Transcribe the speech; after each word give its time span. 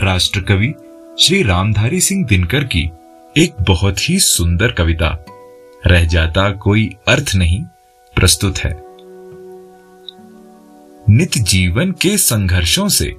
राष्ट्र 0.00 0.40
कवि 0.40 0.74
श्री 1.20 1.42
रामधारी 1.42 2.00
सिंह 2.00 2.26
दिनकर 2.26 2.64
की 2.64 2.90
एक 3.36 3.62
बहुत 3.62 4.10
ही 4.10 4.18
सुंदर 4.18 4.72
कविता। 4.72 5.24
रह 5.86 6.04
जाता 6.04 6.50
कोई 6.50 6.96
अर्थ 7.08 7.32
नहीं, 7.36 7.64
प्रस्तुत 8.14 8.58
है। 8.58 8.82
नित 11.10 11.38
जीवन 11.38 11.92
के 11.92 12.18
संघर्षों 12.18 12.88
से। 12.88 13.16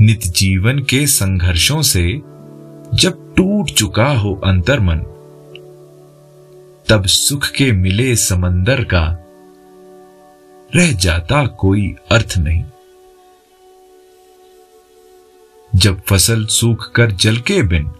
नित 0.00 0.20
जीवन 0.20 0.78
के 0.78 1.06
संघर्षों 1.06 1.82
से 1.82 2.12
जब 2.94 3.34
टूट 3.36 3.70
चुका 3.70 4.06
हो 4.06 4.40
अंतर्मन, 4.44 4.98
तब 6.88 7.06
सुख 7.06 7.50
के 7.50 7.72
मिले 7.72 8.16
समंदर 8.16 8.84
का 8.84 9.16
रह 10.76 10.92
जाता 10.92 11.46
कोई 11.46 11.94
अर्थ 12.10 12.34
नहीं। 12.38 12.64
जब 15.84 16.00
फ़सल 16.00 16.44
सूख 16.46 16.92
कर 16.92 17.10
जल 17.10 17.36
के 17.36 17.62
बिन, 17.62 17.90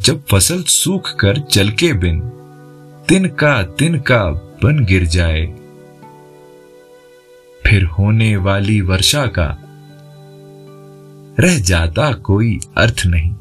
जब 0.00 0.24
फ़सल 0.24 0.62
सूख 0.62 1.10
कर 1.14 1.38
जल 1.38 1.70
के 1.70 1.92
बिन 1.92 2.20
तिनका 3.08 3.62
तिनका 3.62 4.30
बन 4.30 4.84
गिर 4.84 5.04
जाए, 5.04 5.46
फिर 7.66 7.84
होने 7.84 8.36
वाली 8.36 8.80
वर्षा 8.80 9.26
का 9.26 9.58
रह 11.40 11.58
जाता 11.60 12.12
कोई 12.12 12.60
अर्थ 12.76 13.02
नहीं। 13.06 13.34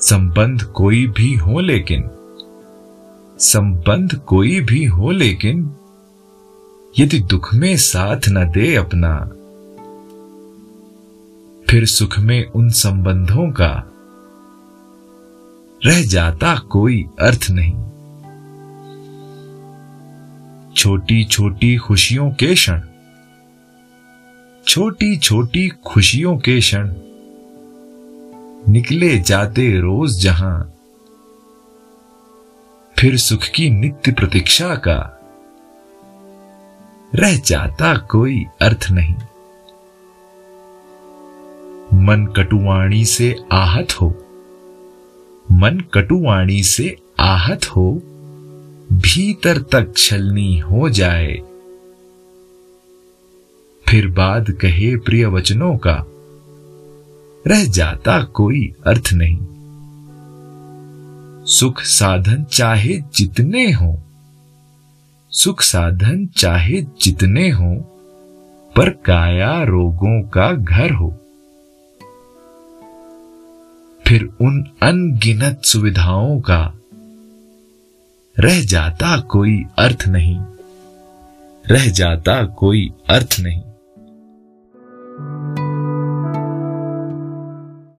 संबंध 0.00 0.62
कोई 0.62 1.06
भी 1.06 1.34
हो 1.34 1.60
लेकिन, 1.60 2.10
संबंध 3.38 4.14
कोई 4.14 4.60
भी 4.60 4.84
हो 4.84 5.10
लेकिन, 5.10 5.70
यदि 6.98 7.18
दुख 7.18 7.54
में 7.54 7.76
साथ 7.76 8.28
न 8.28 8.50
दे 8.50 8.74
अपना 8.74 9.30
फिर 11.70 11.84
सुख 11.86 12.18
में 12.18 12.46
उन 12.46 12.70
संबंधों 12.70 13.50
का 13.50 13.82
रह 15.86 16.06
जाता 16.06 16.56
कोई 16.58 17.04
अर्थ 17.20 17.46
नहीं। 17.50 17.74
छोटी 20.74 21.24
छोटी 21.24 21.76
खुशियों 21.76 22.30
के 22.30 22.54
क्षण 22.54 22.82
छोटी 24.66 25.16
छोटी 25.16 25.68
खुशियों 25.68 26.36
के 26.38 26.60
क्षण, 26.60 26.94
निकले 28.68 29.18
जाते 29.18 29.80
रोज 29.80 30.22
जहाँ, 30.22 30.74
फिर 32.98 33.16
सुख 33.16 33.44
की 33.44 33.70
नित्य 33.70 34.12
प्रतीक्षा 34.12 34.74
का 34.74 34.98
रह 37.14 37.36
जाता 37.36 37.96
कोई 37.96 38.44
अर्थ 38.62 38.90
नहीं। 38.90 39.14
मन 41.98 42.26
कटुवाणी 42.36 43.04
से 43.04 43.36
आहत 43.52 43.92
हो। 43.92 44.08
मन 45.52 45.84
कटुवाणी 45.94 46.62
से 46.62 46.96
आहत 47.20 47.64
हो, 47.64 48.02
भीतर 48.92 49.58
तक 49.58 49.94
छलनी 49.96 50.58
हो 50.58 50.88
जाए। 50.88 51.32
फिर 53.88 54.08
बाद 54.08 54.50
कहे 54.50 54.96
प्रिय 54.96 55.26
वचनों 55.26 55.76
का, 55.76 56.04
रह 57.46 57.64
जाता 57.64 58.22
कोई 58.22 58.74
अर्थ 58.86 59.10
नहीं। 59.12 59.38
सुख 61.44 61.80
साधन 61.80 62.44
चाहे 62.44 63.02
जितने 63.16 63.72
हो, 63.72 64.02
सुख 65.30 65.60
साधन 65.60 66.26
चाहे 66.26 66.82
जितने 67.02 67.50
हो, 67.50 67.74
पर 68.76 68.90
काया 68.90 69.62
रोगों 69.62 70.22
का 70.22 70.52
घर 70.52 70.90
हो। 70.90 71.14
फिर 74.08 74.22
उन 74.40 74.64
अनगिनत 74.82 75.62
सुविधाओं 75.64 76.40
का 76.40 76.74
रह 78.36 78.60
जाता 78.64 79.16
कोई 79.20 79.64
अर्थ 79.78 80.06
नहीं, 80.08 80.38
रह 81.70 81.86
जाता 81.90 82.44
कोई 82.44 82.90
अर्थ 83.10 83.36
नहीं। 83.40 83.62